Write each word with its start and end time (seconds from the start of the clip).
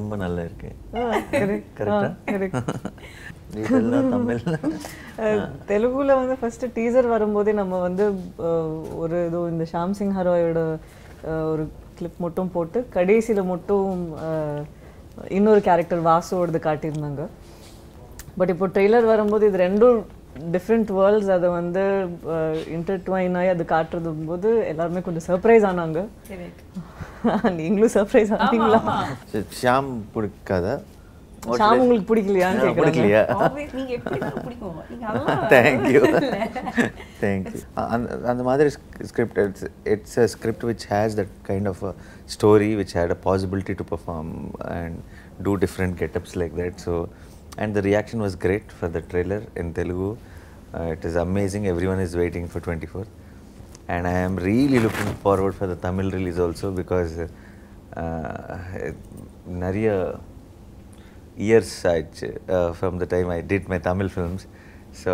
ரொம்ப 0.00 0.16
நல்லா 0.24 0.42
இருக்கு. 0.48 0.70
தெலுங்குல 5.70 6.12
வந்து 6.20 6.34
ஃபர்ஸ்ட் 6.40 6.64
டீசர் 6.76 7.08
வரும்போதே 7.12 7.52
நம்ம 7.60 7.78
வந்து 7.86 8.04
ஒரு 9.02 9.16
ஏதோ 9.28 9.40
இந்த 9.52 9.64
ஷாம் 9.72 9.94
சிங் 9.98 10.14
ஹரோயோட 10.18 10.60
ஒரு 11.52 11.64
கிளிப் 11.98 12.20
மட்டும் 12.24 12.52
போட்டு 12.54 12.78
கடைசியில 12.96 13.40
மட்டும் 13.52 13.88
இன்னொரு 15.38 15.60
கேரக்டர் 15.68 16.06
வாசுவோடது 16.10 16.60
காட்டியிருந்தாங்க. 16.68 17.22
பட் 18.38 18.52
இப்போ 18.54 18.66
ட்ரெய்லர் 18.74 19.10
வரும்போது 19.12 19.44
இது 19.50 19.58
ரெண்டும் 19.66 19.98
டிஃப்ரெண்ட் 20.54 20.90
வேர்ல்ட்ஸ் 20.98 21.32
அதை 21.36 21.48
வந்து 21.58 21.82
இன்டர்ட்வைன் 22.76 23.36
ஆகி 23.40 23.50
அது 23.54 23.64
காட்டுறது 23.74 24.12
போது 24.30 24.50
எல்லாருமே 24.72 25.02
கொஞ்சம் 25.08 25.26
சர்ப்ரைஸ் 25.30 25.66
ஆனாங்க. 25.70 26.00
நீங்களும் 27.57 27.93
சர்ப்ரைஸ் 27.95 28.33
ஆனீங்களா 28.39 28.81
ஷாம் 29.59 29.87
பிடிக்காதா 30.13 30.75
ஷாம் 31.57 31.81
உங்களுக்கு 31.81 32.07
பிடிக்கலையான்னு 32.09 32.61
கேட்குறாங்க 32.61 32.79
பிடிக்கலையா 32.81 33.19
Obvious- 33.37 33.73
நீங்க 33.77 33.91
எப்படி 33.97 34.15
இருந்தாலும் 34.15 34.45
பிடிக்கும் 34.45 34.77
நீங்க 34.91 35.05
அதெல்லாம் 35.09 35.43
தேங்க்யூ 35.51 36.01
தேங்க்யூ 37.21 37.59
அந்த 37.87 38.07
அந்த 38.31 38.43
மாதிரி 38.47 38.69
script 39.09 39.39
it's 39.43 39.65
it's 39.93 40.17
a 40.17 40.27
script 40.33 40.65
which 40.69 40.85
has 40.93 41.17
that 41.19 41.35
kind 41.49 41.69
of 41.73 41.83
a 41.83 41.93
story 42.35 42.71
which 42.79 42.95
had 42.99 43.13
a 43.15 43.21
possibility 43.27 43.75
to 43.81 43.87
perform 43.91 44.31
and 44.75 44.97
two 45.45 45.53
different 45.65 45.97
getups 46.01 46.35
like 46.41 46.55
that 46.61 46.81
so 46.85 46.95
and 47.57 47.75
the 47.77 47.83
reaction 47.89 48.23
was 48.25 48.37
great 48.45 48.73
for 48.77 48.91
the 48.91 49.01
trailer 49.11 49.45
in 49.61 49.71
Telugu 49.75 50.09
it 50.93 51.05
is 51.09 51.19
amazing 51.25 51.67
every 51.73 51.89
one 51.93 52.03
is 52.05 52.17
waiting 52.21 52.49
for 52.51 52.65
twenty 52.65 52.89
four 52.91 53.09
and 53.89 54.07
I 54.07 54.17
am 54.27 54.35
really 54.35 54.79
looking 54.85 55.11
forward 55.23 55.53
for 55.59 55.67
the 55.67 55.75
Tamil 55.75 56.09
release 56.17 56.39
also 56.45 56.71
because 56.81 57.13
uh, 58.03 58.57
நிறைய 59.63 59.89
years 61.47 61.69
ஆயிடுச்சு 61.91 62.27
uh, 62.55 62.69
from 62.79 62.93
the 63.01 63.07
time 63.13 63.29
I 63.37 63.41
did 63.51 63.63
my 63.73 63.79
Tamil 63.87 64.09
films. 64.17 64.43
So 65.03 65.13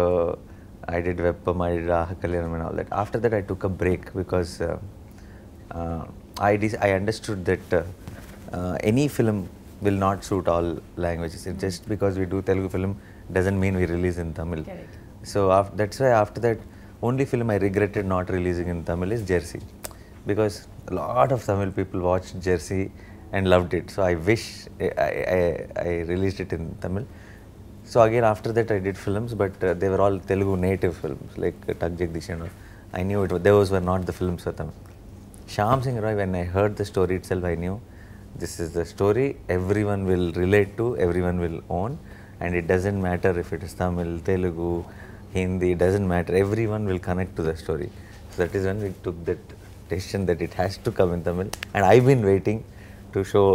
I 0.96 1.02
did 1.06 1.18
Veppam, 1.26 1.60
I 1.68 1.78
did 1.78 1.90
Aha 2.00 2.14
Kalyanam 2.22 2.54
and 2.58 2.64
all 2.66 2.76
that. 2.80 2.90
After 3.04 3.20
that 3.24 3.34
I 3.40 3.42
took 3.50 3.64
a 3.70 3.74
break 3.82 4.04
because 4.22 4.52
uh, 4.62 4.78
uh, 5.80 6.04
I, 6.50 6.58
dis- 6.64 6.80
I 6.88 6.92
understood 7.00 7.40
that 7.46 7.74
uh, 7.74 7.84
uh, 8.58 8.76
any 8.92 9.08
film 9.18 9.38
will 9.86 10.00
not 10.06 10.24
suit 10.30 10.48
all 10.48 10.68
languages. 11.06 11.48
It 11.48 11.58
just 11.66 11.88
because 11.94 12.16
we 12.22 12.26
do 12.34 12.40
Telugu 12.50 12.70
film 12.76 12.94
doesn't 13.38 13.60
mean 13.64 13.76
we 13.82 13.86
release 13.96 14.18
in 14.26 14.30
Tamil. 14.40 14.64
Correct. 14.72 14.96
So 15.34 15.40
af- 15.60 15.74
that's 15.80 16.00
why 16.04 16.12
after 16.24 16.40
that, 16.48 16.60
only 17.07 17.25
film 17.33 17.49
I 17.55 17.59
regretted 17.67 18.05
not 18.15 18.27
releasing 18.37 18.69
in 18.75 18.79
Tamil 18.89 19.13
is 19.17 19.23
Jersey, 19.33 19.61
because 20.31 20.55
a 20.91 20.95
lot 20.95 21.31
of 21.37 21.41
Tamil 21.49 21.71
people 21.81 22.01
watched 22.11 22.35
Jersey 22.49 22.85
and 23.33 23.51
loved 23.55 23.73
it. 23.79 23.87
So 23.95 24.03
I 24.11 24.15
wish 24.31 24.45
I, 24.81 24.89
I, 25.07 25.41
I- 25.89 26.05
released 26.15 26.41
it 26.45 26.53
in 26.57 26.65
Tamil. 26.85 27.07
So 27.93 28.01
again 28.09 28.25
after 28.25 28.51
that 28.59 28.71
I 28.77 28.79
did 28.87 28.97
films, 29.07 29.33
but 29.43 29.55
uh, 29.63 29.75
they 29.81 29.89
were 29.93 30.01
all 30.07 30.17
Telugu 30.31 30.57
native 30.69 30.95
films 31.03 31.31
like 31.45 31.59
uh, 31.69 31.89
all. 32.43 32.51
I 32.99 33.03
knew 33.09 33.23
it. 33.25 33.33
Those 33.51 33.71
were 33.75 33.85
not 33.93 34.03
the 34.11 34.17
films 34.21 34.43
for 34.47 34.53
Tamil. 34.61 34.75
Shyam 35.55 35.83
Singha 35.85 36.01
Roy, 36.07 36.15
when 36.21 36.35
I 36.35 36.45
heard 36.57 36.73
the 36.81 36.85
story 36.93 37.15
itself, 37.21 37.45
I 37.45 37.55
knew 37.63 37.81
this 38.43 38.55
is 38.63 38.69
the 38.79 38.85
story 38.95 39.27
everyone 39.49 40.03
will 40.11 40.27
relate 40.33 40.77
to, 40.81 40.87
everyone 41.07 41.39
will 41.45 41.59
own, 41.81 41.93
and 42.41 42.55
it 42.61 42.67
doesn't 42.73 43.01
matter 43.09 43.33
if 43.43 43.53
it 43.57 43.63
is 43.63 43.75
Tamil, 43.83 44.11
Telugu, 44.31 44.85
Hindi, 45.37 45.71
doesn't 45.75 46.09
matter, 46.15 46.35
everyone 46.45 46.85
will 46.91 47.03
connect 47.09 47.33
to 47.39 47.43
the 47.49 47.57
story. 47.57 47.89
So 48.31 48.37
that 48.43 48.55
is 48.59 48.65
when 48.69 48.81
we 48.87 48.91
took 49.05 49.17
that 49.25 49.43
decision 49.91 50.27
that 50.27 50.41
it 50.47 50.55
has 50.55 50.77
to 50.79 50.91
come 50.99 51.13
in 51.17 51.23
Tamil. 51.23 51.49
And 51.75 51.85
I've 51.85 52.07
been 52.07 52.25
waiting 52.25 52.59
to 53.15 53.25
show 53.25 53.47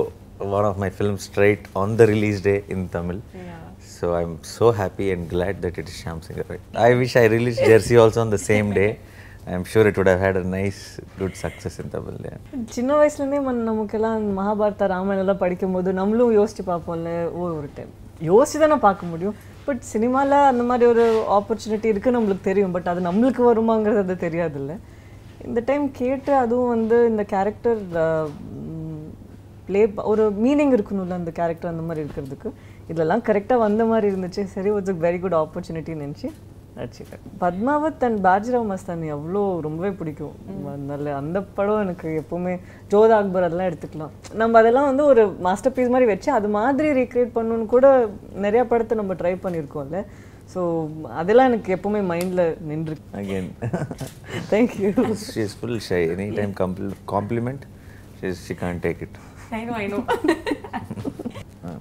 one 0.58 0.66
of 0.72 0.78
my 0.78 0.90
films 0.90 1.24
straight 1.24 1.66
on 1.76 1.98
the 1.98 2.08
release 2.08 2.42
day 2.42 2.60
in 2.70 2.82
Tamil. 2.90 3.22
Yeah. 3.36 3.60
So 3.96 4.14
I'm 4.16 4.36
so 4.58 4.68
happy 4.82 5.08
and 5.14 5.30
glad 5.36 5.62
that 5.64 5.78
it 5.78 5.88
is 5.90 5.96
Shyam 6.02 6.20
Singha. 6.28 6.58
I 6.90 6.94
wish 7.02 7.16
I 7.16 7.26
released 7.38 7.64
Jersey 7.72 7.98
also 7.98 8.22
on 8.22 8.32
the 8.38 8.44
same 8.52 8.70
day. 8.82 8.92
I'm 9.54 9.64
sure 9.70 9.88
it 9.90 9.98
would 10.00 10.10
have 10.10 10.24
had 10.24 10.38
a 10.42 10.44
nice 10.56 10.82
good 11.20 11.38
success 11.44 11.78
ಅಂತ 11.84 11.96
ಬಂದೆ 12.08 12.32
சின்ன 12.76 12.98
வயசுலேருந்தே 13.00 13.40
மன் 13.48 13.62
நமக்கெல்லாம் 13.70 14.26
மகாபாரத 14.40 14.88
ராமாயணம் 14.92 15.24
எல்லாம் 15.24 15.40
படிக்கும்போது 15.44 15.92
நம்மளும் 16.00 16.34
யோசிச்சு 16.40 16.64
பார்ப்போம்ல 16.68 17.14
ஓ 17.38 17.48
ஒரு 17.60 17.70
டைம் 17.78 17.92
யோசிச்சு 18.30 18.62
தானே 18.64 18.78
பார்க்க 18.88 19.12
முடியும் 19.14 19.38
பட் 19.66 19.84
சினிமாவில் 19.94 20.38
அந்த 20.52 20.64
மாதிரி 20.70 20.86
ஒரு 20.92 21.06
ஆப்பர்ச்சுனிட்டி 21.38 21.88
இருக்குது 21.92 22.16
நம்மளுக்கு 22.18 22.48
தெரியும். 22.50 22.74
பட் 22.76 22.90
அது 22.92 23.02
நம்மளுக்கு 23.10 23.42
வருமாங்கிறது 23.50 24.02
அது 24.06 24.16
தெரியாதுல்ல. 24.28 24.74
இந்த 25.48 25.60
டைம் 25.70 25.86
கேட்டு 26.00 26.32
அதுவும் 26.44 26.72
வந்து 26.76 26.98
இந்த 27.12 27.24
கேரக்டர் 27.34 27.80
ப்ளே 29.68 29.82
ஒரு 30.12 30.24
மீனிங் 30.46 30.74
இருக்கணும்ல 30.78 31.20
அந்த 31.22 31.32
கேரக்டர் 31.40 31.74
அந்த 31.74 31.84
மாதிரி 31.88 32.06
இருக்கிறதுக்கு. 32.08 32.50
இதெல்லாம் 32.92 33.24
கரெக்டாக 33.28 33.64
வந்த 33.68 33.84
மாதிரி 33.92 34.08
இருந்துச்சு. 34.14 34.44
சரி 34.56 34.70
வாட்ஸ் 34.76 35.02
வெரி 35.06 35.20
குட் 35.26 35.38
ஆப்பர்ச்சுனிட்டி 35.44 35.94
நினச்சி. 36.04 36.30
பத்மாவத் 37.42 38.04
அண்ட் 38.04 38.26
பாஜிராவ் 38.26 38.70
மஸ்தானி 38.72 39.08
அவ்வளோ 39.16 39.60
ரொம்பவே 39.60 39.92
பிடிக்கும். 39.92 40.36
நல்ல 40.86 41.16
அந்த 41.16 41.42
படம் 41.42 41.80
எனக்கு 41.80 42.24
எப்பவுமே 42.24 42.60
ஜோதா 42.92 43.18
அக்பர் 43.22 43.44
அதெல்லாம் 43.44 43.70
எடுத்துக்கலாம். 43.72 44.10
நம்ம 44.34 44.60
அதெல்லாம் 44.60 44.86
வந்து 44.86 45.06
ஒரு 45.06 45.28
மாஸ்டர் 45.40 45.74
பீஸ் 45.74 45.88
மாதிரி 45.88 46.06
வச்சு 46.06 46.32
அது 46.32 46.48
மாதிரி 46.48 47.02
ரீக்ரியேட் 47.02 47.36
பண்ணணும்னு 47.36 47.66
கூட 47.66 48.10
நிறைய 48.36 48.66
படத்தை 48.68 48.98
நம்ம 48.98 49.14
ட்ரை 49.14 49.36
பண்ணியிருக்கோம்ல. 49.44 50.06
ஸோ 50.56 50.62
அதெல்லாம் 51.08 51.48
எனக்கு 51.48 51.76
எப்பவுமே 51.76 52.02
மைண்டில் 52.12 52.56
நின்றுருக்கு 52.70 53.10
Again, 53.14 53.48
thank you 54.52 55.16
she 55.34 55.42
is 55.48 55.54
full 55.62 55.78
shy. 55.90 56.02
Anytime 56.16 56.54
compl- 56.62 56.96
compliment, 57.08 57.62
she, 58.20 58.28
is, 58.28 58.36
she 58.48 58.56
can't 58.64 58.82
take 58.88 59.02
it. 59.02 59.16
I 59.52 59.88
know, 59.88 60.04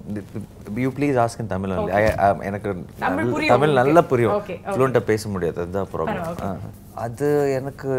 Uh, 0.16 0.80
you 0.84 0.90
please 0.90 1.16
ask 1.16 1.38
in 1.40 1.48
Tamil 1.48 1.72
only. 1.72 1.92
I, 1.92 2.04
I, 2.26 2.30
எனக்கு 2.48 2.70
தமிழ் 3.02 3.24
நல்ல- 3.24 3.32
புரியும் 3.34 3.52
தமிழ் 3.54 3.70
உங்களுக்கு. 3.70 3.80
நல்லா 3.80 4.02
புரியும் 4.12 4.34
Okay, 4.38 4.56
okay. 4.60 4.72
ஃப்ளூண்ட்டாக 4.74 5.04
பேச 5.10 5.28
முடியாது 5.34 5.60
அதுதான் 5.64 5.88
ப்ராப்ளம் 5.94 6.62
அது 7.04 7.26
எனக்கு 7.58 7.90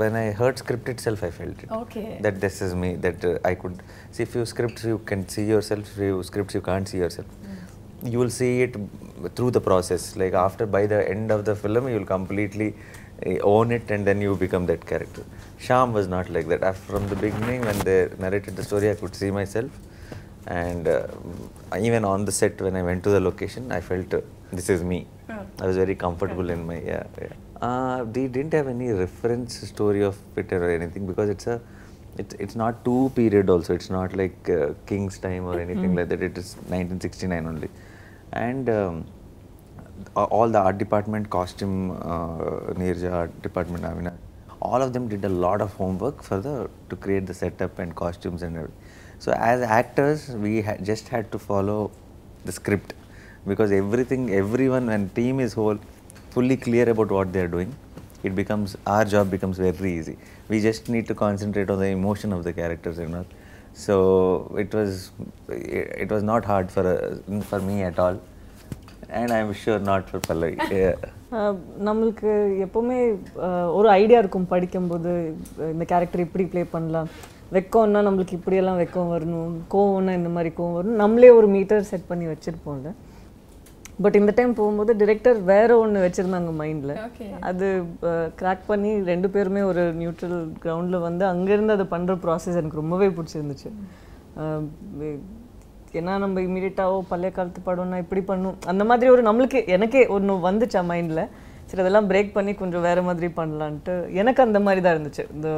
when 0.00 0.14
I 0.22 0.32
heard 0.40 0.56
script 0.62 0.88
itself 0.94 1.20
I 1.28 1.32
felt 1.38 1.58
it 1.64 1.70
Okay. 1.82 2.06
that 2.26 2.36
this 2.44 2.56
is 2.66 2.72
me 2.82 2.90
that 3.06 3.20
uh, 3.30 3.50
I 3.50 3.54
could 3.62 3.76
see 4.16 4.26
few 4.34 4.44
scripts 4.52 4.84
you 4.92 4.98
can 5.10 5.22
see 5.34 5.46
yourself 5.54 5.92
few 6.00 6.18
scripts 6.30 6.54
you 6.58 6.64
can't 6.70 6.88
see 6.92 7.00
yourself 7.04 7.28
you 8.12 8.18
will 8.22 8.34
see 8.40 8.52
it 8.66 8.74
through 9.36 9.52
the 9.58 9.62
process 9.70 10.04
like 10.22 10.34
after 10.46 10.64
by 10.76 10.82
the 10.92 11.00
end 11.14 11.28
of 11.36 11.42
the 11.48 11.54
film 11.62 11.84
you 11.90 11.96
will 11.98 12.10
completely 12.16 12.68
uh, 13.28 13.52
own 13.54 13.68
it 13.78 13.86
and 13.96 14.04
then 14.10 14.20
you 14.26 14.32
become 14.44 14.66
that 14.72 14.82
character 14.92 15.24
Sham 15.66 15.88
was 15.98 16.08
not 16.16 16.28
like 16.36 16.48
that 16.52 16.62
Af- 16.70 16.84
from 16.90 17.04
the 17.12 17.18
beginning 17.26 17.60
when 17.70 17.78
they 17.90 17.98
narrated 18.24 18.54
the 18.60 18.66
story 18.70 18.88
I 18.94 18.96
could 19.02 19.14
see 19.22 19.30
myself 19.40 19.72
and 20.47 20.87
uh, 20.87 21.07
even 21.79 22.05
on 22.05 22.25
the 22.25 22.31
set 22.31 22.59
when 22.61 22.75
I 22.75 22.83
went 22.83 23.03
to 23.03 23.09
the 23.09 23.19
location 23.19 23.71
I 23.71 23.81
felt 23.81 24.13
uh, 24.13 24.21
this 24.51 24.69
is 24.69 24.83
me. 24.83 25.07
I 25.59 25.65
was 25.67 25.75
very 25.75 25.95
comfortable 25.95 26.49
in 26.49 26.65
my 26.65 26.79
yeah, 26.79 27.03
yeah. 27.21 27.33
Uh, 27.61 28.05
they 28.05 28.27
didn't 28.27 28.53
have 28.53 28.67
any 28.67 28.91
reference 28.91 29.57
story 29.67 30.03
of 30.03 30.17
it 30.37 30.51
or 30.53 30.69
anything 30.69 31.05
because 31.05 31.29
it's 31.29 31.47
a 31.47 31.59
it's 32.17 32.35
it's 32.35 32.55
not 32.55 32.85
two 32.85 33.11
period 33.15 33.49
also. 33.49 33.73
It's 33.73 33.89
not 33.89 34.15
like 34.15 34.49
uh, 34.49 34.73
king's 34.85 35.19
time 35.19 35.45
or 35.45 35.59
anything 35.59 35.95
like 35.95 36.07
that. 36.09 36.23
It 36.23 36.37
is 36.37 36.55
1969 36.55 37.45
only. 37.45 37.69
And 38.31 38.69
um, 38.69 39.05
all 40.15 40.49
the 40.49 40.59
art 40.59 40.77
department 40.77 41.29
costume 41.29 41.91
uh, 41.91 42.73
Neerja 42.81 43.11
art 43.11 43.41
department 43.41 43.83
Avina 43.83 44.13
all 44.61 44.81
of 44.81 44.93
them 44.93 45.07
did 45.07 45.23
a 45.25 45.29
lot 45.29 45.61
of 45.61 45.73
homework 45.73 46.23
for 46.23 46.39
the 46.39 46.69
to 46.89 46.95
create 46.95 47.25
the 47.25 47.33
setup 47.33 47.77
and 47.79 47.95
costumes 47.95 48.43
and 48.43 48.57
everything 48.57 48.77
so 49.18 49.30
as 49.50 49.60
actors 49.80 50.20
we 50.44 50.54
ha- 50.62 50.80
just 50.82 51.06
had 51.08 51.26
to 51.34 51.38
follow 51.40 51.78
the 52.44 52.52
script 52.52 52.90
because 53.46 53.70
everything 53.82 54.22
everyone 54.42 54.86
when 54.86 55.04
team 55.18 55.38
is 55.46 55.52
whole 55.54 55.78
fully 56.30 56.56
clear 56.66 56.86
about 56.88 57.10
what 57.10 57.28
they 57.34 57.42
are 57.46 57.52
doing 57.56 57.70
it 58.22 58.34
becomes 58.34 58.70
our 58.86 59.04
job 59.14 59.26
becomes 59.30 59.56
very 59.58 59.92
easy 59.92 60.16
we 60.50 60.58
just 60.60 60.88
need 60.88 61.06
to 61.06 61.16
concentrate 61.24 61.70
on 61.74 61.78
the 61.78 61.90
emotion 61.98 62.32
of 62.32 62.42
the 62.48 62.52
characters 62.52 62.98
and 62.98 63.14
all 63.20 63.28
so 63.84 63.94
it 64.64 64.72
was 64.74 64.92
it, 65.78 65.86
it 66.04 66.10
was 66.10 66.22
not 66.32 66.44
hard 66.44 66.68
for 66.76 66.84
uh, 66.86 67.00
for 67.50 67.60
me 67.70 67.76
at 67.82 67.98
all 67.98 68.16
and 69.10 69.30
i'm 69.38 69.52
sure 69.62 69.80
not 69.90 70.04
for 70.12 70.20
pallavi 70.28 70.56
yeah. 70.76 70.96
ஆஹ் 71.38 71.54
நம்மளுக்கு 71.86 72.30
எப்போவுமே 72.64 72.96
ஆஹ் 73.44 73.68
ஒரு 73.76 73.88
idea 74.00 74.18
இருக்கும் 74.22 74.48
படிக்கும்போது 74.50 75.12
அஹ் 75.60 75.70
இந்த 75.74 75.84
character 75.92 76.22
இப்படி 76.24 76.44
play 76.52 76.62
பண்ணலாம் 76.74 77.08
வெக்கம்னா 77.55 77.99
நம்மளுக்கு 78.07 78.37
இப்படியெல்லாம் 78.37 78.79
வெக்கம் 78.81 79.11
வரணும் 79.15 79.53
கோவம்னா 79.73 80.13
இந்த 80.19 80.29
மாதிரி 80.35 80.49
கோவம் 80.57 80.77
வரணும். 80.77 81.01
நம்மளே 81.03 81.29
ஒரு 81.39 81.47
மீட்டர் 81.55 81.87
செட் 81.91 82.09
பண்ணி 82.09 82.25
வச்சுருப்போம்ல. 82.31 82.91
பட் 84.03 84.17
இந்த 84.19 84.31
டைம் 84.37 84.51
போகும்போது 84.57 84.91
டிரெக்டர் 85.01 85.37
வேற 85.51 85.69
ஒன்று 85.83 86.03
வச்சுருந்தாங்க 86.05 86.51
மைண்டில். 86.59 86.93
அது 87.49 87.67
கிராக் 88.39 88.67
பண்ணி 88.71 88.91
ரெண்டு 89.11 89.27
பேருமே 89.35 89.61
ஒரு 89.69 89.83
நியூட்ரல் 90.01 90.37
கிரவுண்டில் 90.63 91.05
வந்து 91.07 91.23
அங்கேருந்து 91.33 91.75
அதை 91.77 91.85
பண்ணுற 91.95 92.15
ப்ராசஸ் 92.25 92.59
எனக்கு 92.61 92.81
ரொம்பவே 92.83 93.07
பிடிச்சிருந்துச்சு. 93.17 93.69
ஏன்னா 95.99 96.13
நம்ம 96.23 96.41
இமீடியட்டாவோ 96.47 96.97
பழைய 97.11 97.31
காலத்து 97.35 97.61
படம்னா 97.67 97.99
இப்படி 98.03 98.21
பண்ணும். 98.31 98.57
அந்த 98.71 98.83
மாதிரி 98.89 99.09
ஒரு 99.15 99.21
நம்மளுக்கு 99.29 99.59
எனக்கே 99.75 100.01
ஒன்று 100.15 100.33
வந்துச்சா 100.49 100.81
மைண்டில் 100.91 101.23
சரி 101.69 101.81
அதெல்லாம் 101.83 102.09
பிரேக் 102.09 102.35
பண்ணி 102.35 102.51
கொஞ்சம் 102.59 102.85
வேற 102.87 102.99
மாதிரி 103.07 103.27
பண்ணலான்ட்டு 103.39 103.93
எனக்கு 104.21 104.41
அந்த 104.47 104.59
மாதிரி 104.65 104.81
தான் 104.83 104.95
இருந்துச்சு. 104.97 105.23
இந்த 105.35 105.49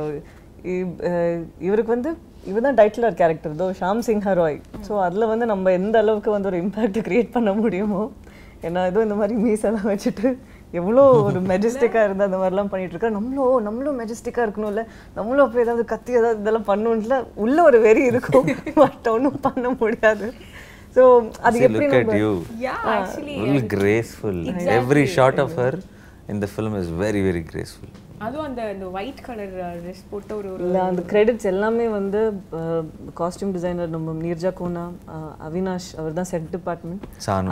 இவருக்கு 1.67 1.91
வந்து 1.95 2.11
இவர் 2.49 2.65
தான் 2.67 2.77
titular 2.79 3.17
character 3.21 3.57
though 3.61 3.67
Shyam 3.81 4.03
Singha 4.07 4.33
Roy. 4.39 4.59
So 4.87 4.93
அதில் 5.07 5.29
வந்து 5.31 5.45
நம்ம 5.53 5.71
எந்த 5.79 5.95
அளவுக்கு 6.03 6.31
வந்து 6.35 6.49
ஒரு 6.51 6.59
இம்பேக்ட் 6.65 6.99
கிரியேட் 7.07 7.35
பண்ண 7.35 7.53
முடியுமோ 7.63 8.03
ஏன்னா 8.67 8.81
ஏதோ 8.91 9.01
இந்த 9.07 9.15
மாதிரி 9.19 9.35
மீசெல்லாம் 9.43 9.89
வச்சுட்டு 9.91 10.29
எவ்வளோ 10.79 11.03
ஒரு 11.27 11.39
மெஜஸ்டிக்காக 11.51 12.05
இருந்து 12.07 12.25
அந்த 12.27 12.37
மாதிரிலாம் 12.39 12.71
பண்ணிட்டு 12.71 12.95
இருக்கா 12.95 13.09
நம்மளும் 13.17 13.63
நம்மளும் 13.67 13.99
மெஜஸ்டிக்காக 14.01 14.45
இருக்கணும்ல. 14.47 14.83
நம்மளும் 15.17 15.45
அப்போ 15.45 15.59
ஏதாவது 15.65 15.85
கத்தி 15.93 16.11
ஏதாவது 16.19 16.41
இதெல்லாம் 16.43 16.67
பண்ணணும்ல 16.71 17.17
உள்ள 17.43 17.57
ஒரு 17.69 17.79
வெறி 17.85 18.03
இருக்கும். 18.11 18.49
பட் 18.81 19.07
ஒன்றும் 19.15 19.39
பண்ண 19.47 19.69
முடியாது. 19.79 20.27
ஸோ 20.95 21.03
அது 21.47 21.57
எப்படி 21.67 21.85
look 21.85 21.95
at 21.99 22.05
நம்ம 22.07 22.19
you. 22.21 22.33
Yeah, 22.67 22.79
actually, 22.97 23.35
Very 23.45 23.63
graceful. 23.75 24.37
Every 24.79 25.05
shot 25.15 25.37
of 25.45 25.51
அதுவும் 28.25 28.45
அந்த 28.47 28.61
இந்த 28.73 28.85
ஒயிட் 28.97 29.21
கலர் 29.25 29.53
ட்ரெஸ் 29.83 30.01
போட்ட 30.11 30.31
ஒரு 30.37 30.49
இல்லை 30.65 30.79
அந்த 30.89 31.01
கிரெடிட்ஸ் 31.11 31.47
எல்லாமே 31.51 31.85
வந்து 31.97 32.21
காஸ்டியூம் 33.19 33.53
டிசைனர் 33.55 33.93
நம்ம 33.95 34.15
நீர்ஜா 34.23 34.51
கோனா 34.59 34.83
அவினாஷ் 35.47 35.89
அவர் 35.99 36.17
தான் 36.19 36.29
set 36.31 36.49
department 36.55 37.05
Sanu. 37.25 37.49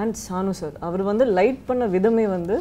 And 0.00 0.16
Sanu 0.26 0.54
sir 0.60 0.76
அவர் 0.88 1.04
வந்து 1.10 1.26
லைட் 1.38 1.60
பண்ண 1.70 1.86
விதமே 1.96 2.26
வந்து 2.36 2.56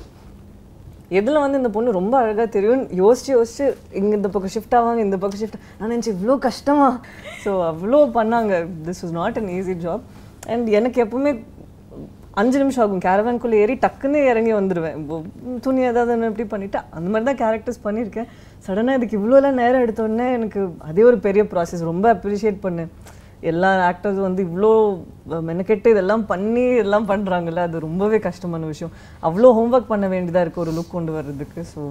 எதில் 1.19 1.43
வந்து 1.43 1.59
இந்த 1.61 1.71
பொண்ணு 1.73 1.97
ரொம்ப 1.99 2.15
அழகாக 2.23 2.47
தெரியும் 2.55 2.85
யோசிச்சு 3.03 3.31
யோசிச்சு 3.37 3.65
இங்கே 3.99 4.15
இந்த 4.19 4.29
பக்கம் 4.35 4.53
ஷிஃப்ட் 4.55 4.77
ஆவாங்க 4.77 5.01
இந்த 5.07 5.17
பக்கம் 5.23 5.41
ஷிஃப்ட் 5.41 5.59
நான் 5.79 5.91
நினச்சி 5.93 6.11
இவ்வளோ 6.15 6.37
கஷ்டமா. 6.47 6.87
ஸோ 7.43 7.51
அவ்வளோ 7.71 7.99
பண்ணாங்க. 8.19 8.53
This 8.87 9.01
was 9.03 9.17
not 9.21 9.37
an 9.41 9.51
easy 9.57 9.75
job 9.85 10.05
and 10.53 10.67
எனக்கு 10.79 10.99
எப்பவுமே 11.05 11.33
அஞ்சு 12.35 12.57
நிமிஷம் 12.57 12.83
ஆகும். 12.85 12.99
கேரவான்குள்ளே 12.99 13.59
ஏறி 13.63 13.73
டக்குன்னு 13.73 14.25
இறங்கி 14.29 14.53
வந்துடுவேன் 14.53 14.97
துணி 15.59 15.81
ஏதாவது 15.81 16.11
ஒன்று 16.11 16.31
இப்படி 16.31 16.47
பண்ணிவிட்டு 16.53 16.79
அந்த 16.89 17.09
மாதிரி 17.09 17.25
தான் 17.29 17.41
கேரக்டர்ஸ் 17.43 17.83
பண்ணியிருக்கேன். 17.83 18.27
சடனாக 18.67 18.95
இதுக்கு 18.95 19.17
இவ்வளோலாம் 19.19 19.59
நேரம் 19.61 19.83
எடுத்தோடனே 19.85 20.31
எனக்கு 20.31 20.73
அதே 20.77 21.03
ஒரு 21.03 21.17
பெரிய 21.17 21.43
ப்ராசஸ் 21.43 21.83
ரொம்ப 21.91 22.13
அப்ரிஷியேட் 22.13 22.63
பண்ணேன் 22.63 22.91
எல்லா 23.41 23.71
ஆக்டர்ஸும் 23.89 24.27
வந்து 24.27 24.43
இவ்வளோ 24.43 24.69
மெனக்கெட்டு 25.29 25.87
இதெல்லாம் 25.87 26.25
பண்ணி 26.25 26.75
எல்லாம் 26.75 27.07
பண்ணுறாங்கல்ல 27.09 27.55
அது 27.55 27.79
ரொம்பவே 27.79 28.19
கஷ்டமான 28.19 28.65
விஷயம். 28.65 28.93
அவ்வளோ 29.23 29.49
ஹோம்ஒர்க் 29.57 29.91
பண்ண 29.93 30.07
வேண்டியதாக 30.07 30.45
இருக்குது 30.45 30.63
ஒரு 30.65 30.71
லுக் 30.71 30.91
கொண்டு 30.91 31.11
வர்றதுக்கு. 31.11 31.63
ஸோ 31.75 31.81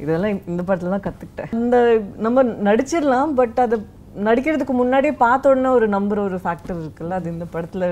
இதெல்லாம் 0.00 0.30
இந்த- 0.30 0.46
இந்த 0.46 0.62
தான் 0.76 1.04
கற்றுக்கிட்டேன் 1.06 1.52
இந்த 1.52 1.76
நம்ம 2.16 2.42
நடிச்சிடலாம் 2.42 3.30
பட் 3.34 3.58
அதை 3.58 3.78
நடிக்கிறதுக்கு 4.27 4.73
முன்னாடியே 4.79 5.13
பார்த்த 5.25 5.51
உடனே 5.51 5.69
ஒரு 5.77 5.87
நம்புற 5.95 6.19
ஒரு 6.29 6.37
ஃபேக்டர் 6.43 6.79
இருக்குல்ல 6.83 7.17
அது 7.19 7.29
இந்த 7.35 7.45
படத்தில் 7.53 7.85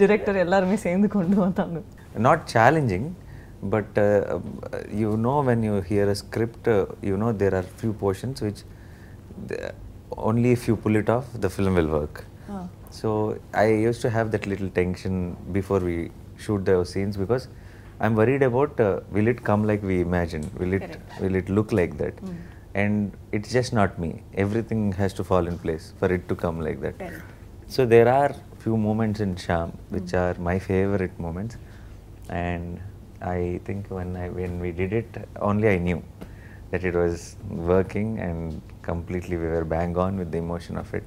டிரெக்டர் 0.00 0.42
எல்லாருமே 0.46 0.78
சேர்ந்து 0.86 1.10
கொண்டு 1.16 1.38
வந்தாங்க 1.44 1.80
Not 2.26 2.40
challenging, 2.52 3.04
but 3.74 3.90
uh, 3.98 4.38
you 5.00 5.10
know 5.24 5.36
when 5.48 5.60
you 5.68 5.74
hear 5.90 6.04
a 6.14 6.18
script, 6.22 6.64
uh, 6.68 6.76
you 7.08 7.16
know 7.22 7.30
there 7.42 7.54
are 7.58 7.66
few 7.80 7.92
portions 8.02 8.38
which 8.46 8.60
the- 9.50 9.70
only 10.28 10.50
if 10.56 10.62
you 10.68 10.74
pull 10.84 10.96
it 11.02 11.10
off, 11.16 11.26
the 11.44 11.50
film 11.56 11.74
will 11.80 11.90
work. 11.98 12.16
So 12.98 13.08
I 13.64 13.68
used 13.88 14.02
to 14.06 14.10
have 14.16 14.28
that 14.34 14.46
little 14.52 14.70
tension 14.80 15.14
before 15.58 15.80
we 15.88 15.96
shoot 16.44 16.62
those 16.70 16.88
scenes 16.92 17.16
because 17.22 17.44
I'm 18.00 18.14
worried 18.20 18.44
about 18.50 18.80
uh, 18.80 18.88
will 19.16 19.28
it 19.34 19.40
come 19.50 19.64
like 19.70 19.82
we 19.90 19.98
imagine? 20.08 20.44
Will 20.60 20.74
it 20.78 20.86
will 21.24 21.36
it 21.42 21.48
look 21.58 21.72
like 21.80 21.94
that? 22.02 22.16
And 22.75 23.15
it's 23.31 23.51
just 23.51 23.71
not 23.71 23.99
me. 23.99 24.23
Everything 24.33 24.91
has 24.93 25.13
to 25.13 25.23
fall 25.23 25.47
in 25.47 25.59
place 25.59 25.93
for 25.99 26.11
it 26.11 26.27
to 26.27 26.35
come 26.35 26.59
like 26.59 26.81
that. 26.81 26.95
So 27.67 27.85
there 27.85 28.07
are 28.07 28.35
few 28.59 28.77
moments 28.77 29.19
in 29.19 29.35
Sham 29.35 29.77
which 29.89 30.11
hmm. 30.11 30.17
are 30.17 30.33
my 30.35 30.57
favorite 30.59 31.19
moments, 31.19 31.57
and 32.29 32.79
I 33.21 33.59
think 33.65 33.89
when 33.89 34.15
I 34.15 34.29
when 34.29 34.59
we 34.59 34.71
did 34.71 34.93
it, 34.93 35.17
only 35.39 35.69
I 35.69 35.77
knew 35.77 36.01
that 36.71 36.83
it 36.83 36.95
was 36.95 37.35
working 37.49 38.19
and 38.19 38.61
completely 38.81 39.37
we 39.37 39.47
were 39.47 39.65
bang 39.65 39.97
on 39.97 40.17
with 40.17 40.31
the 40.31 40.37
emotion 40.37 40.77
of 40.77 40.93
it, 40.93 41.03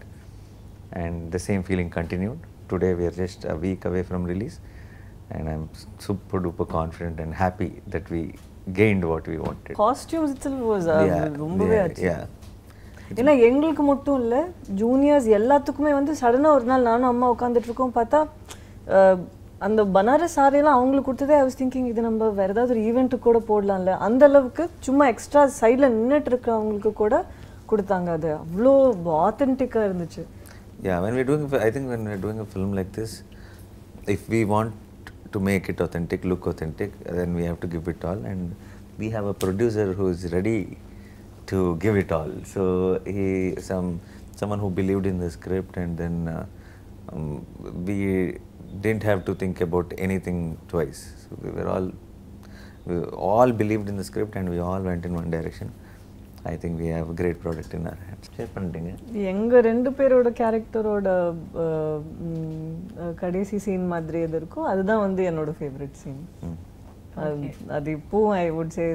and 0.92 1.32
the 1.32 1.38
same 1.38 1.62
feeling 1.62 1.90
continued. 1.90 2.38
Today 2.68 2.94
we 2.94 3.06
are 3.06 3.16
just 3.22 3.44
a 3.44 3.56
week 3.56 3.84
away 3.84 4.02
from 4.02 4.24
release, 4.24 4.60
and 5.30 5.48
I'm 5.48 5.68
super 5.98 6.40
duper 6.40 6.68
confident 6.68 7.20
and 7.20 7.34
happy 7.34 7.82
that 7.86 8.10
we 8.10 8.34
gained 8.74 9.04
what 9.04 9.24
we 9.28 9.38
wanted. 9.38 9.76
Costumes 9.78 10.28
it's 10.28 10.48
was 10.48 11.36
ரொம்பவே 11.36 11.76
yeah, 11.76 11.82
ஆச்சு. 11.82 12.14
ஏன்னா 13.14 13.40
எங்களுக்கு 13.40 13.82
மட்டும் 13.82 14.20
இல்லை 14.20 14.38
juniors 14.76 15.40
எல்லாத்துக்குமே 15.40 15.92
வந்து 15.92 16.14
சடனாக 16.20 16.54
ஒரு 16.54 16.64
நாள் 16.64 16.82
நானும் 16.82 17.08
அம்மா 17.08 17.34
உட்காந்துட்டு 17.34 17.56
இருக்கோம். 17.56 17.92
பார்த்தா 17.94 18.26
அந்த 19.58 19.84
பனாரஸ் 19.84 20.38
சாரியெல்லாம் 20.38 20.76
அவங்களுக்கு 20.76 21.12
கொடுத்ததே 21.12 21.38
ஐ 21.38 21.42
வாஸ் 21.42 21.60
திங்கிங் 21.60 21.86
இது 21.86 22.02
நம்ம 22.02 22.28
வேற 22.28 22.48
ஏதாவது 22.48 22.74
ஒரு 22.74 22.80
ஈவெண்ட்டுக்கு 22.82 23.18
கூட 23.18 23.38
போடலாம்ல. 23.38 23.86
அந்த 23.86 24.26
அளவுக்கு 24.26 24.70
சும்மா 24.80 25.06
எக்ஸ்ட்ரா 25.08 25.44
சைடில் 25.44 25.92
நின்றுட்டு 25.98 26.28
இருக்கிறவங்களுக்கு 26.28 26.92
கூட 26.92 27.24
கொடுத்தாங்க 27.70 28.06
அது. 28.06 28.34
அவ்வளோ 28.34 28.92
ஆத்தென்டிக்காக 29.06 29.90
இருந்துச்சு. 29.90 30.26
We're 30.82 31.28
doing, 31.28 31.44
a 31.44 31.58
fi- 31.58 31.58
I 31.58 31.70
think 31.70 31.86
when 31.88 32.02
we're 32.06 32.22
doing 32.24 32.40
a 32.40 32.46
film 32.56 32.74
like 32.78 32.96
this, 32.96 33.24
if 34.04 34.18
we 34.30 34.46
want 34.46 34.68
to 35.32 35.40
make 35.40 35.68
it 35.68 35.80
authentic, 35.80 36.24
look 36.24 36.46
authentic, 36.46 36.92
then 37.04 37.34
we 37.34 37.44
have 37.44 37.60
to 37.60 37.66
give 37.66 37.88
it 37.88 38.04
all, 38.04 38.24
and 38.24 38.54
we 38.98 39.10
have 39.10 39.26
a 39.26 39.34
producer 39.34 39.92
who 39.92 40.08
is 40.08 40.32
ready 40.32 40.78
to 41.46 41.76
give 41.76 41.96
it 41.96 42.12
all. 42.12 42.30
So 42.44 43.00
he, 43.04 43.54
some, 43.60 44.00
someone 44.34 44.58
who 44.58 44.70
believed 44.70 45.06
in 45.06 45.18
the 45.18 45.30
script, 45.30 45.76
and 45.76 45.96
then 45.96 46.28
uh, 46.28 46.46
um, 47.12 47.46
we 47.84 48.38
didn't 48.80 49.02
have 49.02 49.24
to 49.26 49.34
think 49.34 49.60
about 49.60 49.92
anything 49.96 50.58
twice. 50.68 51.12
So 51.22 51.36
we 51.42 51.50
were 51.50 51.68
all, 51.68 51.92
we 52.84 53.00
all 53.00 53.52
believed 53.52 53.88
in 53.88 53.96
the 53.96 54.04
script, 54.04 54.36
and 54.36 54.48
we 54.48 54.58
all 54.58 54.80
went 54.80 55.04
in 55.04 55.14
one 55.14 55.30
direction. 55.30 55.72
I 56.48 56.56
think 56.56 56.74
we 56.80 56.88
have 56.94 57.08
a 57.12 57.16
great 57.20 57.38
product 57.42 57.72
in 57.76 57.84
our 57.90 57.98
hands. 58.06 58.26
Share 58.36 58.50
பண்ணிட்டீங்க 58.54 58.90
எங்க 59.32 59.60
ரெண்டு 59.68 59.90
பேரோட 59.98 60.28
கேரக்டரோட 60.40 61.08
கடைசி 63.22 63.58
scene 63.64 63.86
மாதிரி 63.92 64.20
எது 64.26 64.38
இருக்கோ 64.40 64.62
அதுதான் 64.72 65.04
வந்து 65.06 65.22
என்னோட 65.30 65.52
ஃபேவரட் 65.58 65.96
சீன். 66.02 66.20
அது 67.76 67.88
இப்போ 67.98 68.18
ஐ 68.38 68.46
வுட் 68.56 68.72
சே 68.76 68.86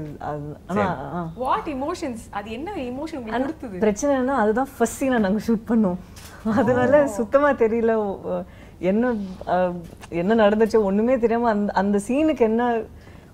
ஆனா 0.70 0.84
ஆ. 1.18 1.22
வாட் 1.44 1.70
இமோஷன்ஸ் 1.76 2.24
அது 2.40 2.50
என்ன 2.58 2.76
இமோஷன் 2.90 3.20
உங்களுக்கு 3.20 3.46
கொடுத்தது? 3.46 3.82
பிரச்சனை 3.86 4.12
என்ன 4.22 4.36
அதுதான் 4.44 4.72
ஃபர்ஸ்ட் 4.76 5.00
சீனை 5.02 5.20
நாங்க 5.26 5.42
ஷூட் 5.48 5.70
பண்ணோம். 5.72 6.00
அதனால 6.60 7.00
சுத்தமா 7.20 7.52
தெரியல. 7.64 7.94
என்ன 8.92 9.10
என்ன 10.22 10.36
நடந்துச்சு 10.44 10.78
ஒண்ணுமே 10.90 11.16
தெரியாம 11.24 11.50
அந்த 11.56 11.72
அந்த 11.82 11.98
சீனுக்கு 12.08 12.44
என்ன 12.52 12.64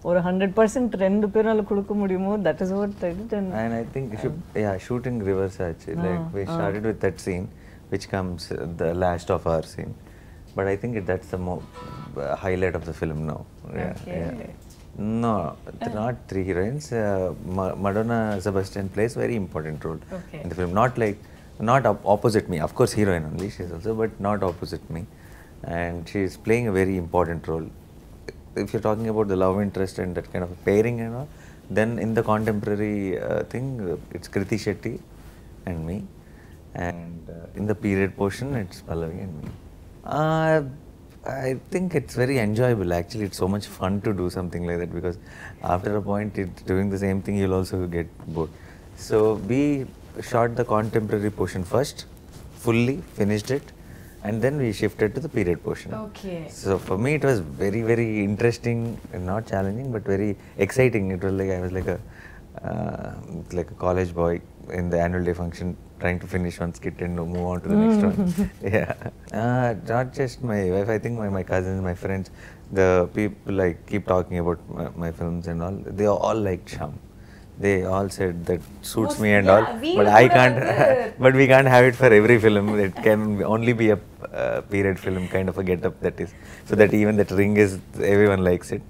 ஒரு 0.08 0.20
ஹண்ட்ரட் 0.26 0.54
பர்சன்ட் 0.58 0.94
ரெண்டு 1.04 1.26
பேரால 1.34 1.64
கொடுக்க 1.70 1.94
முடியுமோ 2.02 2.32
that 2.46 2.62
is 2.64 2.72
what 2.78 3.02
and 3.08 3.52
And 3.62 3.74
I 3.80 3.84
think 3.94 4.08
shoot, 4.22 4.36
yeah, 4.62 4.74
shooting 4.86 5.18
reverse 5.30 5.58
actually. 5.70 5.98
Like 6.06 6.24
we 6.38 6.44
started 6.56 6.84
with 6.90 7.00
that 7.06 7.18
scene, 7.24 7.46
which 7.92 8.06
comes 8.14 8.40
uh, 8.52 8.56
the 8.82 8.90
last 9.04 9.30
of 9.36 9.44
our 9.52 9.64
scene. 9.72 9.92
But 10.56 10.66
I 10.72 10.76
think 10.80 10.92
it, 11.00 11.04
that's 11.10 11.28
the 11.34 11.40
mo- 11.46 11.62
uh, 12.22 12.36
highlight 12.44 12.74
of 12.80 12.84
the 12.88 12.94
film 13.00 13.20
now. 13.32 13.40
Yeah, 13.80 13.94
yeah. 14.06 14.32
No, 15.24 15.32
th- 15.80 15.94
not 16.00 16.16
three 16.30 16.44
heroines. 16.48 16.86
Uh, 16.92 17.32
Ma- 17.58 17.74
Madonna 17.84 18.18
Sebastian 18.46 18.88
plays 18.96 19.14
very 19.24 19.36
important 19.44 19.84
role 19.86 20.00
Okay. 20.18 20.40
in 20.42 20.48
the 20.50 20.56
film. 20.58 20.72
Not 20.80 20.98
like 21.04 21.20
not 21.70 21.86
op- 21.90 22.04
opposite 22.14 22.48
me. 22.54 22.58
Of 22.68 22.74
course, 22.80 22.92
heroine 23.00 23.26
only 23.30 23.48
she's 23.56 23.72
also, 23.76 23.94
but 24.02 24.20
not 24.28 24.42
opposite 24.50 24.84
me. 24.96 25.02
And 25.78 26.08
she's 26.12 26.36
playing 26.48 26.66
a 26.72 26.74
very 26.80 26.96
important 27.04 27.48
role 27.52 27.66
if 28.57 28.73
you're 28.73 28.81
talking 28.81 29.07
about 29.09 29.27
the 29.27 29.35
love 29.35 29.61
interest 29.61 29.99
and 29.99 30.15
that 30.15 30.31
kind 30.31 30.43
of 30.43 30.65
pairing 30.65 30.99
and 31.01 31.15
all, 31.15 31.29
then 31.69 31.99
in 31.99 32.13
the 32.13 32.23
contemporary 32.23 33.19
uh, 33.19 33.43
thing, 33.43 33.99
it's 34.11 34.27
Kriti 34.27 34.57
Shetty 34.65 34.99
and 35.65 35.85
me. 35.85 36.05
And 36.75 37.27
uh, 37.29 37.47
in 37.55 37.65
the 37.65 37.75
period 37.75 38.15
portion, 38.15 38.55
it's 38.55 38.81
Pallavi 38.81 39.23
and 39.23 39.43
me. 39.43 39.49
Uh, 40.05 40.61
I 41.25 41.59
think 41.71 41.95
it's 41.95 42.15
very 42.15 42.39
enjoyable. 42.39 42.93
Actually, 42.93 43.25
it's 43.25 43.37
so 43.37 43.47
much 43.47 43.65
fun 43.67 43.99
to 44.01 44.13
do 44.13 44.29
something 44.29 44.65
like 44.65 44.77
that 44.79 44.93
because 44.93 45.17
after 45.61 45.97
a 45.97 46.01
point, 46.01 46.37
it, 46.37 46.65
doing 46.65 46.89
the 46.89 46.97
same 46.97 47.21
thing, 47.21 47.35
you'll 47.35 47.53
also 47.53 47.85
get 47.87 48.07
bored. 48.27 48.49
So 48.95 49.35
we 49.35 49.87
shot 50.21 50.55
the 50.55 50.63
contemporary 50.63 51.29
portion 51.29 51.63
first, 51.63 52.05
fully 52.55 52.97
finished 53.13 53.51
it, 53.51 53.63
and 54.27 54.41
then 54.41 54.57
we 54.57 54.71
shifted 54.73 55.15
to 55.15 55.21
the 55.21 55.29
period 55.29 55.63
portion. 55.63 55.93
Okay. 55.93 56.45
So 56.49 56.77
for 56.77 56.97
me, 56.97 57.15
it 57.15 57.23
was 57.23 57.39
very, 57.39 57.81
very 57.81 58.23
interesting 58.23 58.99
and 59.13 59.25
not 59.25 59.47
challenging, 59.47 59.91
but 59.91 60.03
very 60.03 60.35
exciting. 60.57 61.11
It 61.11 61.23
was 61.23 61.33
like 61.33 61.49
I 61.49 61.59
was 61.59 61.71
like 61.71 61.87
a 61.87 61.99
uh, 62.63 63.13
like 63.53 63.71
a 63.71 63.75
college 63.75 64.13
boy 64.13 64.41
in 64.71 64.89
the 64.89 64.99
annual 64.99 65.23
day 65.23 65.33
function, 65.33 65.77
trying 65.99 66.19
to 66.19 66.27
finish 66.27 66.59
one 66.59 66.73
skit 66.73 66.99
and 66.99 67.15
move 67.15 67.37
on 67.37 67.61
to 67.61 67.69
the 67.69 67.75
next 67.75 68.03
one. 68.03 68.49
Yeah, 68.61 68.93
uh, 69.31 69.75
not 69.87 70.13
just 70.13 70.43
my 70.43 70.69
wife. 70.71 70.89
I 70.89 70.99
think 70.99 71.17
my, 71.17 71.29
my 71.29 71.43
cousins, 71.43 71.81
my 71.81 71.93
friends, 71.93 72.31
the 72.71 73.09
people 73.13 73.53
like 73.53 73.85
keep 73.87 74.07
talking 74.07 74.39
about 74.39 74.59
my, 74.69 74.89
my 74.89 75.11
films 75.11 75.47
and 75.47 75.61
all. 75.61 75.71
They 75.71 76.07
all 76.07 76.35
liked 76.35 76.69
Sham 76.69 76.99
they 77.59 77.83
all 77.83 78.07
said 78.09 78.45
that 78.45 78.61
suits 78.81 79.13
Most, 79.13 79.19
me 79.19 79.33
and 79.33 79.47
yeah, 79.47 79.55
all 79.55 79.95
but 79.99 80.07
i 80.07 80.27
can't 80.27 80.57
uh, 80.63 81.09
but 81.19 81.33
we 81.33 81.47
can't 81.47 81.67
have 81.67 81.85
it 81.85 81.95
for 81.95 82.05
every 82.05 82.37
film. 82.39 82.77
It 82.79 82.95
can 82.95 83.43
only 83.43 83.73
be 83.73 83.89
a 83.89 83.99
uh, 84.31 84.61
period 84.61 84.99
film 84.99 85.27
kind 85.27 85.49
of 85.49 85.57
a 85.57 85.63
getup 85.63 85.99
that 86.01 86.19
is. 86.19 86.33
So 86.65 86.75
that 86.75 86.93
even 86.93 87.17
that 87.17 87.31
ring 87.31 87.57
is 87.57 87.79
everyone 87.95 88.43
likes 88.43 88.71
it. 88.71 88.83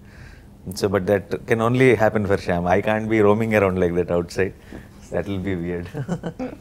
So 0.76 0.90
but 0.90 1.06
that 1.08 1.48
can 1.48 1.62
only 1.62 1.96
happen 1.96 2.28
for 2.28 2.38
sham. 2.38 2.68
I 2.68 2.82
can't 2.82 3.10
be 3.10 3.22
roaming 3.22 3.56
around 3.56 3.80
like 3.80 3.96
that 3.96 4.12
outside. 4.12 4.54
That 5.12 5.28
will 5.28 5.40
be 5.40 5.56
weird. 5.56 5.88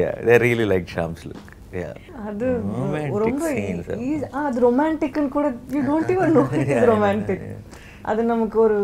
Yeah 0.00 0.12
they 0.26 0.38
really 0.38 0.66
like 0.72 0.88
sham's 0.88 1.22
look. 1.26 1.44
ಅದು 2.28 2.46
romantic 3.24 3.96
ಅದು 4.42 4.60
romantic 4.66 5.16
ಕೂಡ 5.36 5.46
you 5.74 5.82
don't 5.88 6.10
even 6.14 6.28
know 6.36 6.44
it 6.60 6.68
is 6.74 6.84
romantic. 6.92 7.40
அது 8.10 8.20
நமக்கு 8.32 8.58
ஒரு 8.66 8.76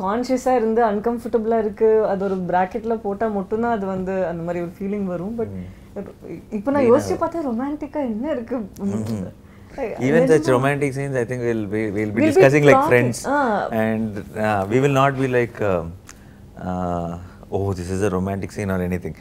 கான்ஷியஸாக 0.00 0.60
இருந்து 0.60 0.80
அன்கம்ஃபர்டபுளாக 0.90 1.64
இருக்கு 1.64 1.88
அது 2.12 2.24
ஒரு 2.28 2.36
ப்ராக்கெட்ல 2.50 2.94
போட்டால் 3.06 3.36
மட்டும்தான் 3.38 3.76
அது 3.76 3.86
வந்து 3.94 4.14
அந்த 4.30 4.42
மாதிரி 4.46 4.62
ஒரு 4.66 4.72
ஃபீலிங் 4.78 5.06
வரும் 5.14 5.36
பட் 5.40 5.54
இப்போ 6.58 6.70
நான் 6.76 6.88
யோசிச்சு 6.90 7.16
பார்த்தா 7.22 7.46
ரொமான்டிக்காக 7.50 8.08
என்ன 8.14 8.32
இருக்கு 8.38 8.58
Even 10.06 10.22
such 10.30 10.46
romantic 10.54 10.90
scenes, 10.94 11.14
I 11.20 11.24
think 11.24 11.42
we'll 11.48 11.66
be, 11.74 11.82
we'll 11.96 12.12
be 12.14 12.20
We'll 12.20 12.22
be 12.22 12.28
discussing 12.28 12.64
like 12.68 12.76
talking, 12.76 12.90
friends, 12.92 13.18
ah. 13.34 13.68
and 13.82 14.08
uh, 14.46 14.66
we 14.70 14.78
will 14.84 14.96
not 15.00 15.12
be 15.20 15.28
like, 15.36 15.58
um 15.68 15.92
uh, 16.70 17.10
oh, 17.56 17.72
this 17.72 17.90
is 17.96 18.02
a 18.08 18.10
romantic 18.16 18.50
scene 18.54 18.70
or 18.74 18.80
anything. 18.88 19.14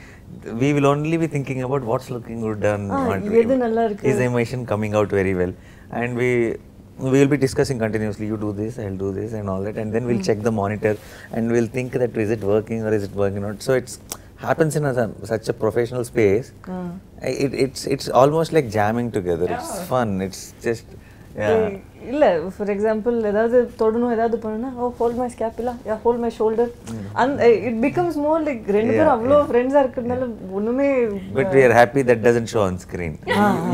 We 0.62 0.70
will 0.76 0.88
only 0.94 1.18
be 1.24 1.28
thinking 1.36 1.62
about 1.68 1.84
what's 1.90 2.10
looking 2.16 2.40
good 2.48 2.64
and 2.72 2.92
Ah, 2.92 3.06
is 4.14 4.20
emotion 4.30 4.66
coming 4.74 4.96
out 5.02 5.12
very 5.20 5.36
well, 5.42 5.54
and 6.02 6.18
we 6.24 6.32
we 7.00 7.12
will 7.12 7.28
be 7.28 7.38
discussing 7.38 7.80
continuously. 7.80 8.28
You 8.28 8.38
do 8.38 8.54
this, 8.54 8.78
I'll 8.78 8.96
do 8.96 9.12
this, 9.12 9.34
and 9.34 9.50
all 9.50 9.62
that, 9.64 9.78
and 9.78 9.94
then 9.94 10.06
we'll 10.06 10.18
hmm. 10.18 10.24
check 10.24 10.42
the 10.42 10.52
monitor, 10.52 10.98
and 11.32 11.52
we'll 11.52 11.68
think 11.68 11.94
that 11.94 12.16
is 12.18 12.30
it 12.30 12.42
working 12.42 12.84
or 12.84 12.94
is 12.94 13.04
it 13.04 13.12
working 13.12 13.42
not. 13.42 13.62
So 13.62 13.74
it's 13.74 14.00
happens 14.38 14.76
in 14.76 14.86
a, 14.86 15.26
such 15.26 15.50
a 15.50 15.54
professional 15.54 16.04
space. 16.04 16.52
Hmm. 16.66 16.92
It, 17.22 17.54
it's 17.54 17.86
it's 17.86 18.10
almost 18.10 18.54
like 18.54 18.70
jamming 18.70 19.12
together. 19.12 19.48
It's 19.50 19.80
oh. 19.80 19.84
fun. 19.84 20.22
It's 20.22 20.54
just 20.62 20.86
yeah. 21.36 21.78
இல்ல 22.12 22.26
for 22.56 22.72
example 22.74 23.16
ஏதாவது 23.30 23.58
தொடணும் 23.82 24.14
ஏதாவது 24.16 24.38
பண்ணணும்னா 24.44 24.72
ஓ 24.78 24.90
hold 25.00 25.20
my 25.22 25.28
scapula 25.34 25.74
yeah 25.88 25.96
hold 26.04 26.22
my 26.24 26.32
shoulder 26.38 26.72
அந்த 27.24 27.40
it 27.68 27.80
becomes 27.86 28.18
more 28.26 28.44
like 28.48 28.70
ரெண்டு 28.78 28.94
பேரும் 28.94 29.14
அவ்வளோ 29.16 29.38
ஃப்ரெண்ட்ஸாக 29.50 29.84
இருக்கிறதுனால 29.84 30.28
ஒண்ணுமே 30.60 30.90
But 31.34 31.50
we 31.58 31.64
are 31.68 31.74
happy 31.74 32.04
that 32.04 32.22
doesn't 32.22 32.50
show 32.54 32.64
on 32.64 32.76
screen. 32.80 33.14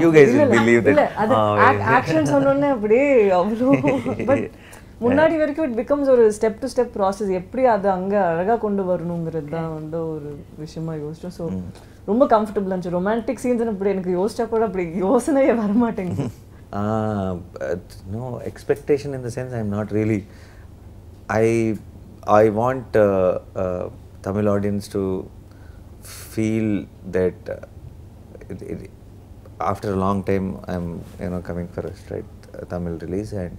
you 0.02 0.12
guys 0.12 0.32
will 0.38 0.54
believe 0.56 0.82
that. 0.82 0.94
இல்ல 0.94 1.06
அது 1.24 1.34
"Ah, 1.36 1.44
well, 1.60 1.82
ஆக்ஷன் 1.98 2.32
சொன்னோடனே 2.34 2.70
அப்படியே 2.76 3.08
அவ்வளோ. 3.40 3.70
பட் 4.30 4.46
முன்னாடி 5.02 5.36
வரைக்கும் 5.40 5.66
இட் 5.68 5.78
பிகம்ஸ் 5.80 6.10
ஒரு 6.12 6.26
ஸ்டெப் 6.36 6.60
டு 6.60 6.68
ஸ்டெப் 6.74 6.94
ப்ராசஸ் 6.98 7.32
எப்படி 7.40 7.64
அது 7.74 7.88
அங்க 7.96 8.16
அழகா 8.32 8.56
கொண்டு 8.58 8.84
வரணுங்கிறது 8.92 9.50
தான் 9.56 9.70
வந்து 9.74 10.00
ஒரு 10.14 10.30
விஷயமா 10.64 10.94
யோசிச்சோம். 11.04 11.36
ஸோ 11.40 11.46
ரொம்ப 12.08 12.24
கம்ஃபர்டபுள் 12.34 12.72
இருந்துச்சு. 12.72 12.96
ரொமான்டிக் 12.98 13.44
சீன்ஸ் 13.44 13.72
அப்படி 13.74 13.94
எனக்கு 13.96 14.12
யோசிச்சா 14.20 14.46
கூட 14.50 14.64
அப்படி 14.70 14.86
யோசனையே 15.06 15.54
வர 15.62 15.72
Ah, 16.74 17.38
no 18.10 18.40
expectation 18.40 19.14
in 19.14 19.22
the 19.22 19.32
sense 19.32 19.54
I'm 19.54 19.70
not 19.70 19.92
really. 19.92 20.26
I 21.30 21.78
I 22.28 22.50
want 22.50 22.96
uh, 22.96 23.40
uh, 23.56 23.90
Tamil 24.24 24.50
audience 24.50 24.88
to 24.90 25.30
feel 26.02 26.86
that 27.12 27.34
uh, 27.50 27.66
it, 28.50 28.62
it, 28.62 28.90
after 29.60 29.94
a 29.94 29.96
long 29.96 30.24
time 30.24 30.60
I'm 30.68 31.04
you 31.20 31.30
know 31.30 31.42
coming 31.42 31.68
for 31.68 31.82
a 31.82 31.96
straight 31.96 32.26
uh, 32.54 32.66
Tamil 32.66 32.98
release 32.98 33.32
and 33.32 33.58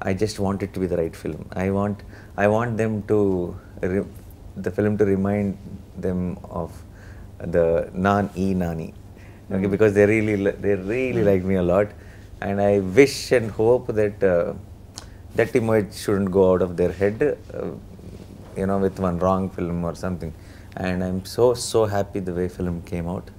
I 0.00 0.12
just 0.12 0.38
want 0.38 0.62
it 0.62 0.74
to 0.74 0.80
be 0.80 0.86
the 0.86 0.96
right 0.96 1.16
film. 1.16 1.48
I 1.52 1.70
want 1.70 2.02
I 2.36 2.48
want 2.48 2.76
them 2.76 3.02
to 3.04 3.56
the 4.56 4.70
film 4.70 4.96
to 4.98 5.04
remind 5.04 5.58
them 5.96 6.38
of 6.44 6.72
the 7.38 7.90
non 7.92 8.30
e 8.36 8.54
nani 8.54 8.94
okay, 9.50 9.64
hmm. 9.64 9.70
because 9.70 9.94
they 9.94 10.06
really 10.06 10.50
they 10.50 10.74
really 10.74 11.22
mm. 11.22 11.26
like 11.26 11.42
me 11.44 11.56
a 11.56 11.62
lot 11.62 11.88
and 12.46 12.60
I 12.60 12.80
wish 12.80 13.32
and 13.32 13.50
hope 13.50 13.86
that 13.98 14.22
uh, 14.22 14.54
that 15.34 15.54
image 15.56 15.94
shouldn't 15.94 16.30
go 16.30 16.42
out 16.52 16.62
of 16.62 16.76
their 16.76 16.92
head, 16.92 17.22
uh, 17.22 17.70
you 18.56 18.66
know, 18.66 18.78
with 18.78 18.98
one 18.98 19.18
wrong 19.18 19.48
film 19.50 19.82
or 19.84 19.94
something. 19.94 20.34
And 20.76 21.02
I'm 21.02 21.24
so 21.24 21.54
so 21.54 21.86
happy 21.86 22.20
the 22.20 22.34
way 22.34 22.48
film 22.48 22.82
came 22.82 23.08
out, 23.08 23.30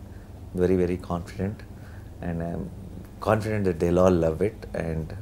very 0.56 0.76
very 0.82 0.98
confident, 0.98 1.62
and 2.22 2.42
I'm 2.42 2.72
confident 3.28 3.66
that 3.66 3.80
they'll 3.80 4.00
all 4.00 4.18
love 4.26 4.42
it. 4.42 4.68
And 4.74 5.16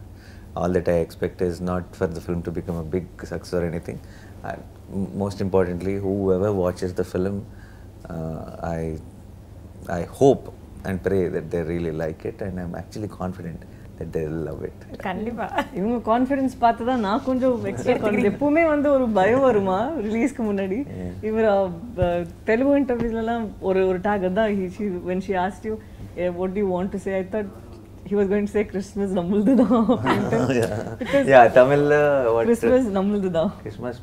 all 0.55 0.69
that 0.69 0.87
I 0.87 0.97
expect 1.07 1.41
is 1.41 1.59
not 1.59 1.95
for 1.95 2.07
the 2.07 2.21
film 2.21 2.41
to 2.43 2.51
become 2.51 2.77
a 2.77 2.87
big 2.95 3.07
success 3.33 3.53
or 3.53 3.65
anything. 3.65 3.99
I, 4.43 4.55
most 5.23 5.41
importantly, 5.41 5.95
whoever 5.97 6.53
watches 6.53 6.93
the 6.93 7.03
film, 7.03 7.45
uh, 8.09 8.57
I 8.75 8.97
I 9.99 10.03
hope 10.03 10.53
and 10.85 11.03
pray 11.03 11.27
that 11.27 11.49
they 11.51 11.61
really 11.61 11.91
like 11.91 12.25
it, 12.25 12.41
and 12.41 12.59
I'm 12.59 12.75
actually 12.75 13.07
confident 13.07 13.63
love 14.45 14.63
it. 14.65 14.97
கண்டிப்பா 14.97 15.45
இவங்க 15.73 15.97
confidence 16.11 16.53
பார்த்து 16.59 16.85
தான் 16.85 16.99
நான் 16.99 17.23
கொஞ்சம் 17.23 17.65
extra 17.65 17.95
confidence 17.95 18.29
எப்பவுமே 18.31 18.67
வந்து 18.67 18.91
ஒரு 18.91 19.09
பயம் 19.09 19.39
வருமா 19.39 19.89
ரிலீஸ்க்கு 20.01 20.43
முன்னாடி 20.49 20.79
இவர் 21.21 21.71
தெலுங்கு 22.43 22.79
இன்டர்வியூஸ்லாம் 22.79 23.47
ஒரு 23.59 23.87
ஒரு 23.87 23.99
டாக் 24.01 24.33
தான் 24.33 24.49
when 25.05 25.19
she 25.19 25.35
asked 25.35 25.67
you 25.67 25.75
what 26.31 26.57
you 26.57 26.65
want 26.73 26.89
to 26.89 26.97
say 26.97 27.13
I 27.13 27.25
thought 27.31 27.51
he 28.07 28.15
நம்மளுது 29.13 29.53
தான் 29.55 29.85
yeah, 31.25 31.45
Tamil 31.53 31.83
uh, 31.91 32.33
what? 32.33 32.43
Christmas 32.43 32.87
நம்மளுது 32.87 33.31
தான் 33.31 33.51
Christmas. 33.63 33.97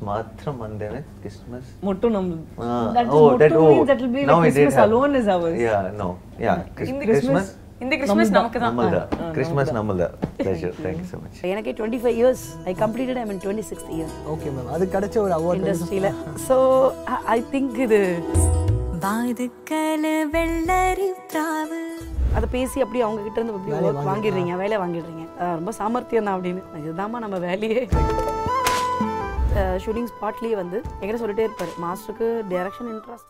மட்டும் 1.81 2.15
நம்மளுது 2.15 2.43
Ah, 2.57 2.93
That 2.93 3.05
is 3.05 3.13
oh, 3.13 3.21
motto 3.21 3.37
that, 3.37 3.51
oh, 3.51 3.67
means 3.69 3.87
that 3.87 4.01
will 4.01 4.15
be 4.17 4.23
now 4.23 4.39
like 4.39 4.47
it 4.47 4.55
did 4.55 4.57
Christmas 4.57 4.73
happen. 4.73 4.91
alone 4.91 5.15
is 5.15 5.27
ours. 5.27 5.57
Yeah, 5.59 5.91
no, 5.97 6.17
yeah, 6.39 6.57
Chris- 6.75 6.89
இந்த 6.89 7.05
Christmas. 7.05 7.47
இந்த 7.83 7.93
Christmas 7.99 8.31
நமக்கு 8.37 8.59
தான். 8.63 8.79
Christmas 9.35 9.67
Namalda. 9.77 10.07
Pleasure. 10.41 10.71
Thank 10.85 10.97
you 11.01 11.07
so 11.11 11.17
much. 11.21 11.37
எனக்கு 11.53 11.71
twenty 11.77 11.99
five 12.03 12.17
years 12.21 12.43
I 12.71 12.73
completed 12.83 13.19
I 13.21 13.25
mean 13.29 13.41
twenty 13.45 13.65
sixth 13.69 13.91
year 13.97 14.11
okay 14.33 14.49
ma'am 14.55 14.69
அது 14.75 14.85
கிடைச்ச 14.95 15.17
ஒரு 15.25 15.33
award 15.39 15.61
இண்டஸ்ட்ரியில் 15.61 16.09
so 16.47 16.57
I 17.35 17.39
think 17.53 17.77
இது 17.87 18.01
வாதுக்கல 19.05 20.05
வெள்ளரி 20.35 21.09
பிராவு 21.31 21.79
அதை 22.37 22.47
பேசி 22.57 22.77
அப்படியே 22.83 23.03
அவங்க 23.05 23.21
கிட்ட 23.27 23.37
இருந்து 23.39 23.55
அப்படியே 23.55 23.79
work 23.85 24.03
வாங்கிடுறீங்க. 24.09 24.53
வேலையை 24.63 24.79
வாங்கிடுறீங்க. 24.83 25.23
ரொம்ப 25.59 25.71
சாமர்த்தியம் 25.79 26.27
தான் 26.27 26.37
அப்படின்னு. 26.37 26.61
இதுதாம்மா 26.81 27.19
நம்ம 27.25 27.39
வேலையே. 27.47 27.81
ஷூட்டிங் 29.83 30.09
ஸ்பாட்லேயே 30.13 30.55
வந்து 30.61 30.77
எங்கிட்ட 30.99 31.19
சொல்லிட்டே 31.23 31.45
இருப்பார். 31.47 31.73
மாஸ்டருக்கு 31.85 32.27
டைரக்ஷன் 32.51 32.89
இன்ட்ரெஸ்ட் 32.93 33.29